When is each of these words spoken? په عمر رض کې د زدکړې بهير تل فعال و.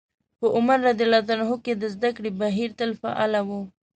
په 0.39 0.47
عمر 0.55 0.77
رض 0.87 1.29
کې 1.65 1.73
د 1.77 1.83
زدکړې 1.95 2.31
بهير 2.41 2.69
تل 2.79 2.91
فعال 3.01 3.33
و. 3.47 3.49